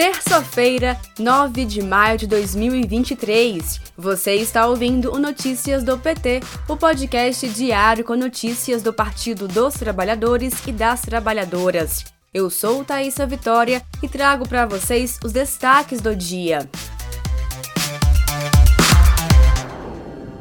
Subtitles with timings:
[0.00, 3.82] Terça-feira, 9 de maio de 2023.
[3.98, 9.74] Você está ouvindo o Notícias do PT, o podcast diário com notícias do Partido dos
[9.74, 12.02] Trabalhadores e das Trabalhadoras.
[12.32, 16.66] Eu sou Thaisa Vitória e trago para vocês os destaques do dia.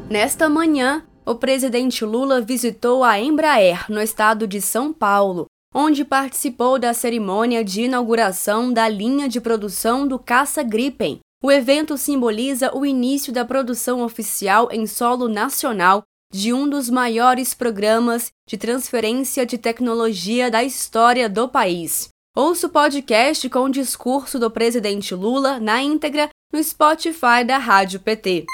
[0.10, 6.80] Nesta manhã, o presidente Lula visitou a Embraer, no estado de São Paulo, onde participou
[6.80, 11.20] da cerimônia de inauguração da linha de produção do Caça Gripen.
[11.44, 17.54] O evento simboliza o início da produção oficial em solo nacional de um dos maiores
[17.54, 22.10] programas de transferência de tecnologia da história do país.
[22.36, 28.00] Ouça o podcast com o discurso do presidente Lula na íntegra no Spotify da Rádio
[28.00, 28.46] PT.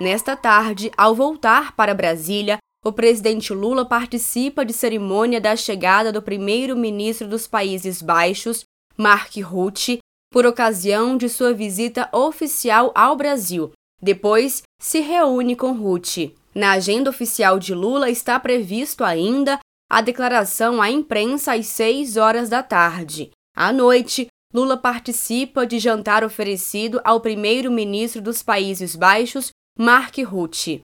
[0.00, 6.22] Nesta tarde, ao voltar para Brasília, o presidente Lula participa de cerimônia da chegada do
[6.22, 8.64] primeiro-ministro dos Países Baixos,
[8.96, 9.98] Mark Rutte,
[10.32, 13.72] por ocasião de sua visita oficial ao Brasil.
[14.00, 16.34] Depois, se reúne com Rutte.
[16.54, 19.58] Na agenda oficial de Lula está previsto ainda
[19.90, 23.30] a declaração à imprensa às 6 horas da tarde.
[23.54, 30.80] À noite, Lula participa de jantar oferecido ao primeiro-ministro dos Países Baixos, Mark Rutte.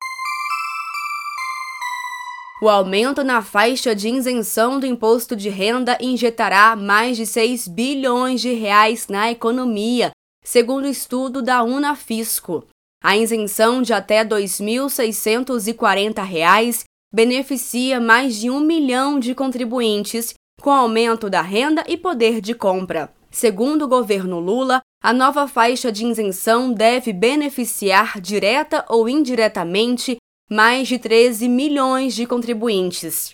[2.59, 8.41] O aumento na faixa de isenção do imposto de renda injetará mais de 6 bilhões
[8.41, 10.11] de reais na economia,
[10.43, 12.65] segundo estudo da Unafisco.
[13.05, 21.29] A isenção de até R$ 2.640 beneficia mais de um milhão de contribuintes, com aumento
[21.29, 23.13] da renda e poder de compra.
[23.31, 30.17] Segundo o governo Lula, a nova faixa de isenção deve beneficiar direta ou indiretamente
[30.49, 33.31] mais de 13 milhões de contribuintes.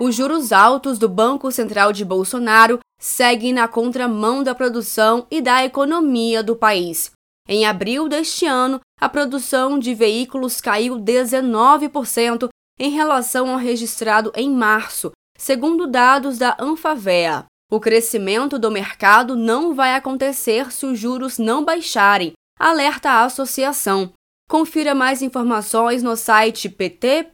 [0.00, 5.64] Os juros altos do Banco Central de Bolsonaro seguem na contramão da produção e da
[5.64, 7.12] economia do país.
[7.48, 12.48] Em abril deste ano, a produção de veículos caiu 19%
[12.80, 17.44] em relação ao registrado em março, segundo dados da Anfavea.
[17.70, 24.12] O crescimento do mercado não vai acontecer se os juros não baixarem, alerta a associação.
[24.52, 27.32] Confira mais informações no site pt.org.br.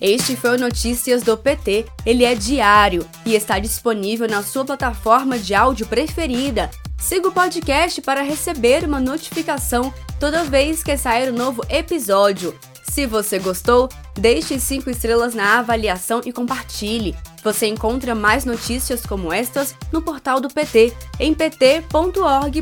[0.00, 1.86] Este foi o Notícias do PT.
[2.06, 6.70] Ele é diário e está disponível na sua plataforma de áudio preferida.
[6.96, 12.56] Siga o podcast para receber uma notificação toda vez que sair um novo episódio.
[13.00, 17.16] Se você gostou, deixe 5 estrelas na avaliação e compartilhe.
[17.42, 22.60] Você encontra mais notícias como estas no portal do PT, em pt.org.br.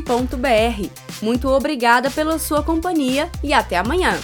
[1.21, 4.17] Muito obrigada pela sua companhia e até amanhã!